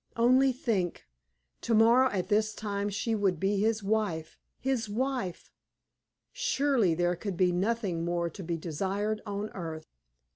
Only 0.15 0.51
think, 0.51 1.05
tomorrow 1.61 2.09
at 2.11 2.27
this 2.27 2.55
time 2.55 2.89
she 2.89 3.13
would 3.13 3.39
be 3.39 3.57
his 3.59 3.83
wife 3.83 4.39
his 4.57 4.89
wife! 4.89 5.51
Surely 6.33 6.95
there 6.95 7.15
could 7.15 7.37
be 7.37 7.51
nothing 7.51 8.03
more 8.03 8.27
to 8.27 8.41
be 8.43 8.57
desired 8.57 9.21
on 9.27 9.51
earth. 9.51 9.85